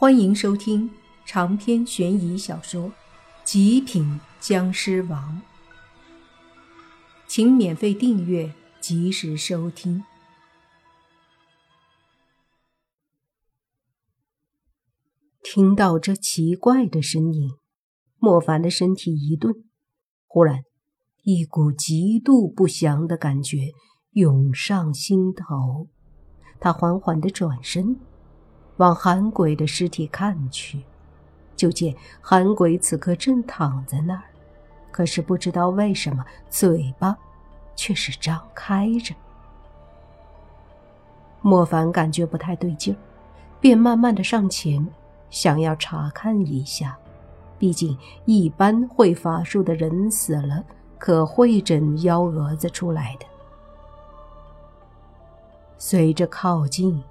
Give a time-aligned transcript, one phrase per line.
[0.00, 0.88] 欢迎收听
[1.26, 2.84] 长篇悬疑小说
[3.42, 5.42] 《极品僵尸王》，
[7.26, 10.04] 请免费订阅，及时收听。
[15.42, 17.50] 听到这奇怪的声音，
[18.18, 19.52] 莫凡的身体一顿，
[20.28, 20.62] 忽然
[21.24, 23.72] 一股极度不祥的感觉
[24.12, 25.88] 涌上心头，
[26.60, 27.98] 他缓缓的转身。
[28.78, 30.82] 往韩鬼的尸体看去，
[31.54, 34.22] 就见韩鬼此刻正躺在那儿，
[34.90, 37.16] 可是不知道为什么嘴巴
[37.76, 39.14] 却是张开着。
[41.40, 42.98] 莫凡感觉不太对劲儿，
[43.60, 44.86] 便慢慢的上前，
[45.30, 46.96] 想要查看一下。
[47.58, 50.64] 毕竟一般会法术的人死了，
[50.98, 53.26] 可会整幺蛾子出来的。
[55.76, 57.02] 随着靠近。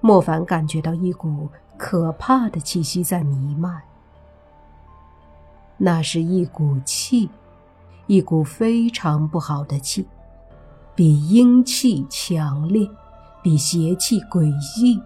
[0.00, 3.82] 莫凡感觉到一股可怕的气息在弥漫，
[5.76, 7.28] 那是一股气，
[8.06, 10.06] 一股非常不好的气，
[10.94, 12.88] 比阴气强烈，
[13.42, 14.44] 比邪气诡
[14.78, 15.00] 异，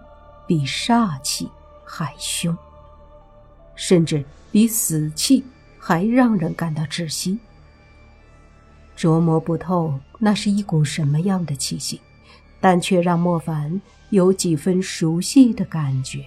[0.47, 1.49] 比煞气
[1.85, 2.57] 还凶，
[3.75, 5.45] 甚至比死气
[5.79, 7.39] 还让人感到窒息。
[8.97, 12.01] 琢磨不透那是一股什么样的气息，
[12.61, 13.81] 但却让莫凡。
[14.11, 16.25] 有几分熟悉的感觉，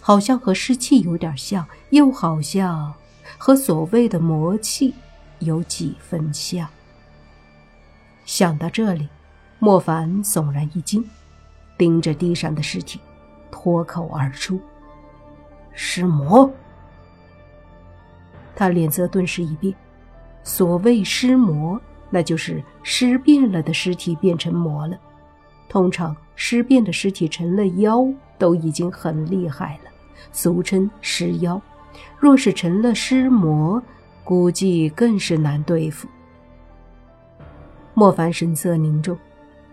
[0.00, 2.92] 好像和湿气有点像，又好像
[3.38, 4.94] 和所谓的魔气
[5.38, 6.68] 有几分像。
[8.24, 9.08] 想到这里，
[9.58, 11.02] 莫凡悚然一惊，
[11.78, 13.00] 盯着地上的尸体，
[13.50, 14.60] 脱口而出
[15.72, 16.50] ：“尸魔！”
[18.54, 19.74] 他脸色顿时一变。
[20.42, 24.96] 所谓尸魔，那就是尸变了的尸体变成魔了。
[25.68, 26.16] 通常。
[26.38, 29.90] 尸变的尸体成了妖，都已经很厉害了，
[30.32, 31.58] 俗称尸妖。
[32.18, 33.82] 若是成了尸魔，
[34.22, 36.06] 估计更是难对付。
[37.94, 39.16] 莫凡神色凝重，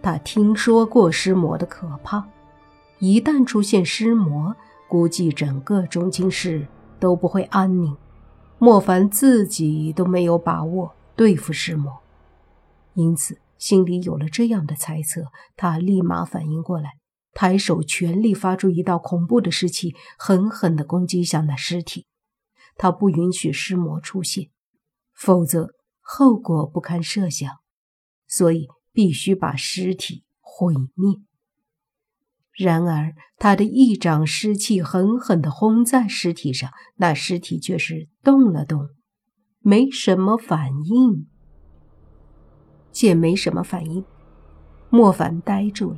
[0.01, 2.23] 他听说过尸魔的可怕，
[2.99, 4.55] 一旦出现尸魔，
[4.87, 6.65] 估计整个中京市
[6.97, 7.93] 都不会安宁。
[8.57, 11.91] 莫凡自己都没有把握对付尸魔，
[12.93, 13.37] 因此。
[13.63, 16.97] 心里有了这样的猜测，他立马反应过来，
[17.31, 22.05] 抬手全力发出一道恐怖的尸气，狠狠地攻击向那尸体。
[22.75, 24.49] 他不允许尸魔出现，
[25.15, 25.69] 否则
[26.01, 27.49] 后果不堪设想，
[28.27, 31.21] 所以必须把尸体毁灭。
[32.51, 38.89] 然而，他的一掌尸气狠狠地轰在尸体上，那尸体却是动了动，
[39.59, 41.29] 没什么反应。
[42.93, 44.01] 见没什么反应，
[44.89, 45.97] 莫凡呆住了。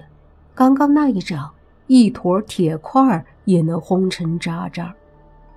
[0.55, 1.51] 刚刚那一掌，
[1.87, 4.95] 一坨铁块也能轰成渣渣，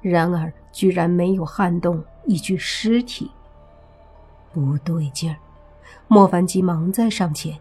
[0.03, 3.31] 然而居然没有撼动一具尸体。
[4.53, 5.37] 不对劲儿！
[6.09, 7.57] 莫凡急忙再上前。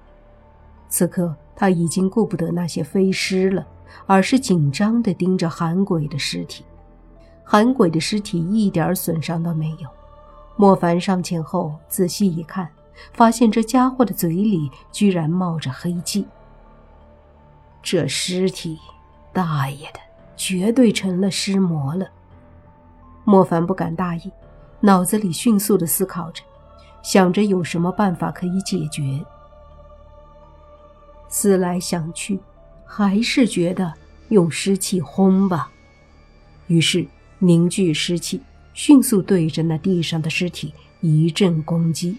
[0.90, 3.68] 此刻他已经顾不得那些飞尸了，
[4.08, 6.66] 而是紧张地盯着韩鬼的尸体。
[7.44, 9.88] 韩鬼的尸体一点损伤都没有。
[10.56, 12.68] 莫凡上前后仔细一看。
[13.13, 16.25] 发现这家伙的嘴里居然冒着黑气，
[17.81, 18.78] 这尸体，
[19.34, 20.00] 大爷的，
[20.35, 22.07] 绝对成了尸魔了。
[23.24, 24.31] 莫凡不敢大意，
[24.80, 26.44] 脑子里迅速的思考着，
[27.02, 29.24] 想着有什么办法可以解决。
[31.30, 32.40] 思来想去，
[32.86, 33.94] 还是觉得
[34.30, 35.69] 用湿气轰吧。
[36.68, 37.06] 于是
[37.40, 38.41] 凝聚湿气，
[38.74, 42.18] 迅速对着那地上的尸体一阵攻击。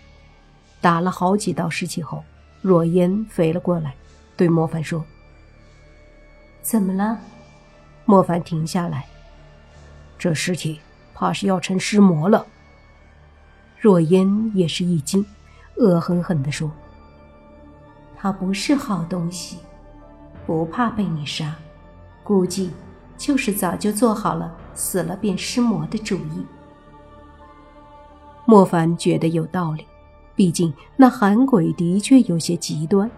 [0.81, 2.23] 打了好几道尸气后，
[2.63, 3.95] 若烟飞了过来，
[4.37, 5.05] 对莫凡说
[6.63, 7.19] ：“怎么了？”
[8.05, 9.07] 莫凡停下来，
[10.19, 10.81] 这尸体
[11.15, 12.47] 怕是要成尸魔了。
[13.79, 15.25] 若烟也是一惊，
[15.77, 16.71] 恶狠狠地说
[18.17, 19.59] ：“他不是好东西，
[20.47, 21.55] 不怕被你杀，
[22.25, 22.73] 估计
[23.17, 26.47] 就是早就做好了死了变尸魔的主意。”
[28.47, 29.87] 莫凡觉得有道理。
[30.39, 33.11] 毕竟那韩鬼的确有些极端，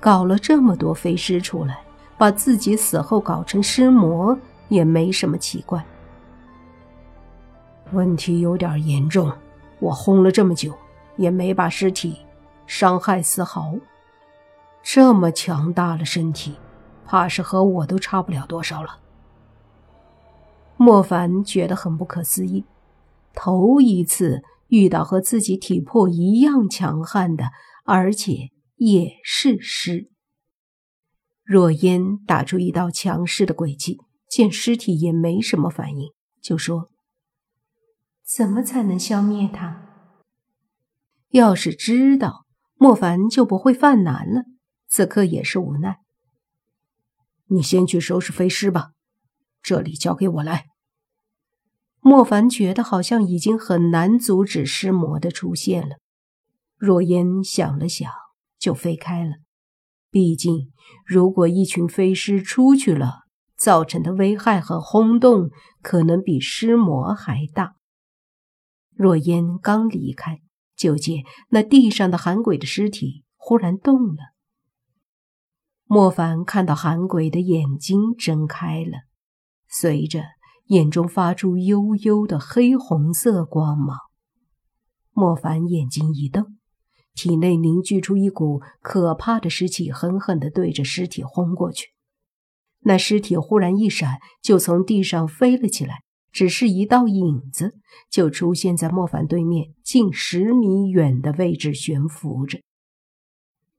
[0.00, 1.78] 搞了这么多飞尸出来，
[2.16, 4.34] 把自己死后搞成尸魔
[4.68, 5.84] 也没什么奇怪。
[7.92, 9.30] 问题有点严重，
[9.80, 10.72] 我轰了这么久，
[11.18, 12.16] 也没把尸体
[12.66, 13.74] 伤害丝毫。
[14.82, 16.56] 这么强大的身体，
[17.04, 18.96] 怕是和我都差不了多少了。
[20.78, 22.64] 莫凡觉得很不可思议，
[23.34, 24.42] 头一次。
[24.72, 27.50] 遇到和自己体魄一样强悍的，
[27.84, 30.10] 而且也是尸。
[31.44, 33.98] 若烟打出一道强势的诡计，
[34.30, 36.10] 见尸体也没什么反应，
[36.40, 36.88] 就说
[38.24, 39.90] ：“怎么才能消灭他？”
[41.32, 42.46] 要是知道，
[42.76, 44.44] 莫凡就不会犯难了。
[44.88, 45.98] 此刻也是无奈。
[47.48, 48.92] 你先去收拾飞尸吧，
[49.62, 50.71] 这里交给我来。
[52.04, 55.98] 莫凡觉得好像已经很难阻止尸魔的出现了。
[56.76, 58.10] 若烟想了想，
[58.58, 59.36] 就飞开了。
[60.10, 60.72] 毕竟，
[61.06, 63.20] 如果一群飞尸出去了，
[63.56, 65.50] 造成的危害和轰动
[65.80, 67.76] 可能比尸魔还大。
[68.90, 70.40] 若烟刚离开，
[70.74, 74.34] 就见那地上的寒鬼的尸体忽然动了。
[75.84, 79.02] 莫凡看到韩鬼的眼睛睁开了，
[79.68, 80.24] 随着
[80.66, 83.98] 眼中发出幽幽的黑红色光芒。
[85.12, 86.58] 莫凡眼睛一瞪，
[87.14, 91.88] 体内凝聚出一股可怕的尸气，狠狠地对着尸体轰过去。
[92.80, 97.74] 那尸体忽然一闪，就从地上飞了起来，只是一道影子，
[98.10, 102.60] 就出现在莫凡对面近十米远的位置悬浮着。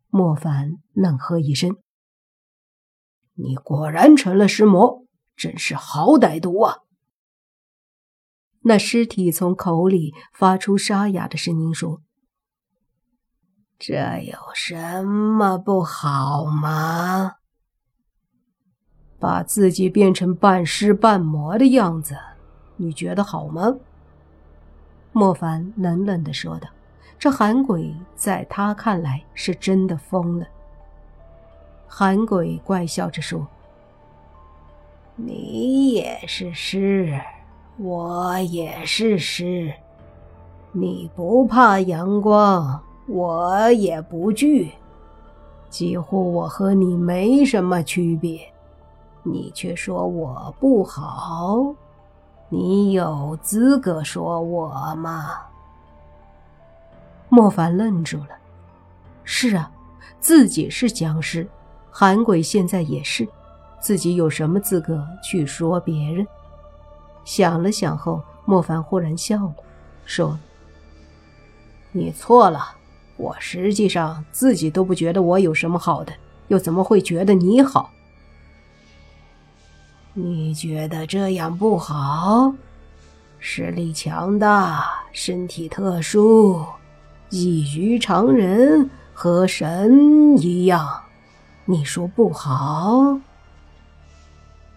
[0.10, 1.76] 莫凡冷喝一声。
[3.34, 5.03] 你果然成了尸魔，
[5.36, 6.78] 真是好歹毒啊！
[8.62, 12.02] 那尸体从口里发出沙哑的声音说
[13.78, 17.36] ：“这有什么不好吗？
[19.20, 22.18] 把自己变成半尸半魔的样子，
[22.78, 23.76] 你觉得好吗？”
[25.12, 26.70] 莫凡冷冷的说道
[27.20, 30.48] ：“这韩鬼在他看来是真的疯了。”
[31.88, 33.48] 韩鬼怪笑着说
[35.16, 37.20] ：“你也是尸，
[37.78, 39.72] 我也是尸。
[40.72, 44.72] 你不怕阳光，我也不惧。
[45.70, 48.40] 几乎我和你没什么区别，
[49.22, 51.74] 你却说我不好，
[52.50, 55.30] 你有资格说我吗？”
[57.30, 58.30] 莫凡愣住了。
[59.24, 59.72] 是啊，
[60.20, 61.48] 自己是僵尸。
[61.92, 63.28] 韩鬼现在也是，
[63.84, 66.26] 自己有什么资格去说别人？
[67.26, 69.54] 想了想后，莫凡忽然笑了，
[70.06, 70.40] 说
[71.92, 72.78] ：“你错了，
[73.18, 76.14] 我实际上自己都不觉得我有什么好的，
[76.48, 77.90] 又怎么会觉得你好？
[80.14, 82.54] 你觉得这样不好？
[83.38, 86.66] 实力强大，身体特殊，
[87.30, 91.02] 异于常人，和神一样。”
[91.66, 93.20] 你说不好？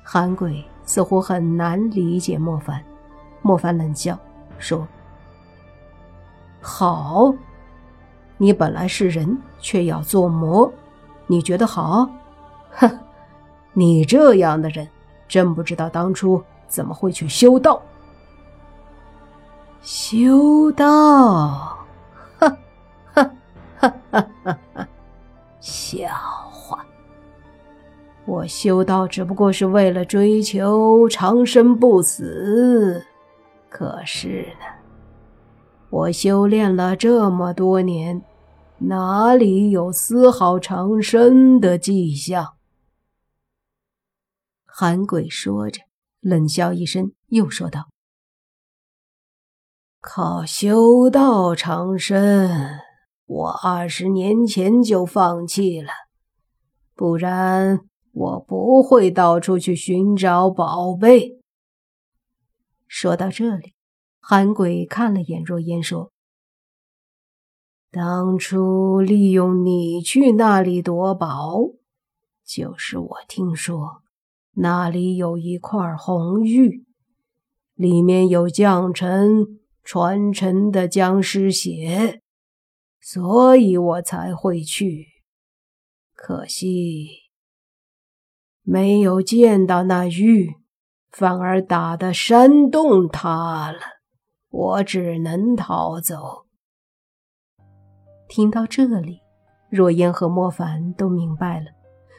[0.09, 2.81] 韩鬼似乎很难理解莫凡。
[3.43, 4.17] 莫凡冷笑
[4.57, 4.87] 说
[6.63, 7.35] ：“好，
[8.37, 10.73] 你本来是人，却要做魔，
[11.27, 12.09] 你觉得好？
[12.71, 12.89] 哼，
[13.73, 14.89] 你这样的人，
[15.27, 17.83] 真不知道当初怎么会去修道。
[19.83, 21.85] 修道，
[22.39, 22.57] 哈
[23.13, 23.31] 哈
[23.81, 24.89] 哈哈哈哈，
[25.59, 26.09] 笑。”
[28.27, 33.07] 我修道只不过是为了追求长生不死，
[33.69, 34.67] 可是呢，
[35.91, 38.21] 我修炼了这么多年，
[38.79, 42.55] 哪里有丝毫长生的迹象？
[44.65, 45.83] 韩鬼说着，
[46.21, 47.91] 冷笑一声，又说道
[50.03, 52.51] ：“靠修道长生，
[53.27, 55.93] 我二十年前就放弃了，
[56.97, 57.79] 不然。”
[58.17, 61.39] 我不会到处去寻找宝贝。
[62.87, 63.75] 说到这里，
[64.21, 66.13] 韩鬼看了眼若烟，说
[67.93, 71.59] ：“当初利用你去那里夺宝，
[72.43, 74.01] 就是我听说
[74.53, 76.87] 那里有一块红玉，
[77.75, 82.23] 里面有将臣传承的僵尸血，
[82.99, 85.07] 所以我才会去。
[86.15, 87.25] 可惜。”
[88.69, 90.57] 没有见到那玉，
[91.13, 93.79] 反而打得山洞塌了，
[94.51, 96.47] 我只能逃走。
[98.29, 99.21] 听到这里，
[99.71, 101.67] 若烟和莫凡都明白了，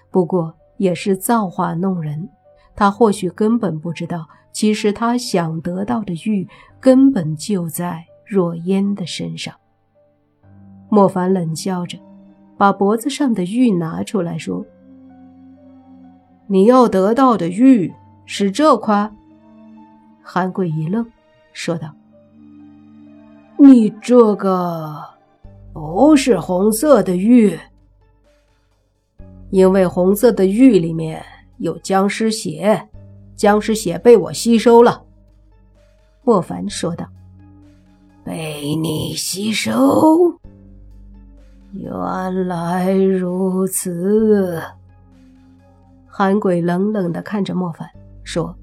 [0.10, 2.30] 不过也是造化弄人。
[2.78, 6.48] 他或许根本不知道，其实他想得到的玉
[6.80, 9.54] 根本就在若烟的身上。
[10.90, 12.00] 莫凡冷笑着，
[12.58, 14.66] 把脖子上的玉拿出来说。
[16.48, 17.94] 你要得到的玉
[18.26, 19.12] 是这块。
[20.24, 21.06] 韩贵一愣，
[21.54, 21.94] 说道
[23.58, 25.04] ：“你这个
[25.74, 27.58] 不是红色的玉，
[29.50, 31.24] 因为红色的玉里面
[31.58, 32.88] 有僵尸血，
[33.36, 35.04] 僵尸血被我吸收了。”
[36.24, 37.06] 莫凡说道。
[38.24, 40.40] “被你吸收？
[41.72, 44.62] 原来如此。”
[46.20, 47.88] 韩鬼冷冷的看着莫凡，
[48.24, 48.58] 说：“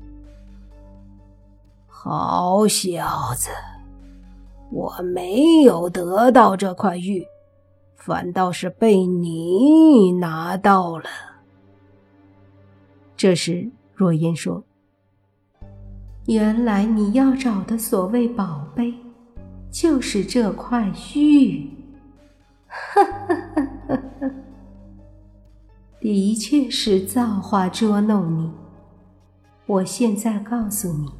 [1.86, 3.48] 好小子，
[4.72, 7.24] 我没有得到这块玉，
[7.94, 11.04] 反倒是被你拿到了。”
[13.16, 14.64] 这时，若烟说
[16.26, 18.92] ：“原来你要找的所谓宝贝，
[19.70, 21.70] 就是这块玉。”
[26.04, 28.52] 的确是造化捉弄你。
[29.64, 31.10] 我现在告诉你，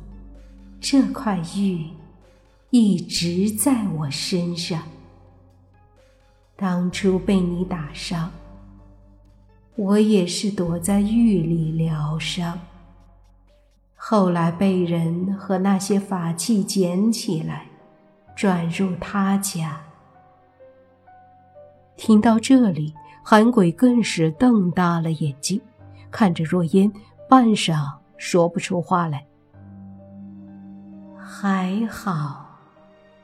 [0.78, 1.86] 这块玉
[2.68, 4.82] 一直在我身上。
[6.54, 8.30] 当初被你打伤，
[9.74, 12.60] 我也是躲在玉里疗伤。
[13.94, 17.68] 后来被人和那些法器捡起来，
[18.36, 19.80] 转入他家。
[21.96, 22.92] 听到这里。
[23.26, 25.58] 韩鬼更是瞪大了眼睛，
[26.10, 26.92] 看着若烟，
[27.28, 27.74] 半晌
[28.18, 29.26] 说不出话来。
[31.16, 32.46] 还好，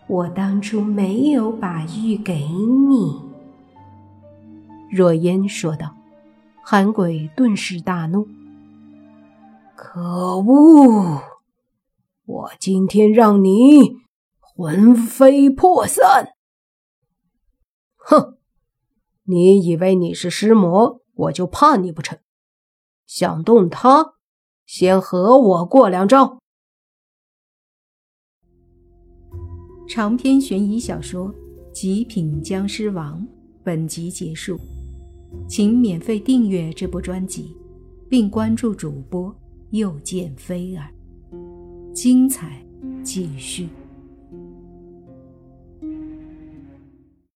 [0.07, 3.21] 我当初没有把玉给你。”
[4.90, 5.95] 若烟说道。
[6.62, 8.28] 韩鬼顿时大怒
[9.75, 11.21] ：“可恶！
[12.26, 13.97] 我今天让你
[14.40, 16.35] 魂飞魄散！”
[17.97, 18.40] 哼。
[19.31, 22.19] 你以为你是尸魔，我就怕你不成？
[23.07, 24.15] 想动他，
[24.67, 26.41] 先和我过两招。
[29.89, 31.29] 长篇悬疑小说
[31.73, 33.21] 《极品僵尸王》
[33.63, 34.59] 本集结束，
[35.49, 37.57] 请免费订阅这部专辑，
[38.09, 39.33] 并关注主播
[39.71, 40.91] 又见菲儿，
[41.95, 42.61] 精彩
[43.05, 43.69] 继续。